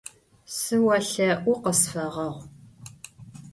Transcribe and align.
Sıolhe'u, 0.57 1.53
khısfeğeğu! 1.63 2.29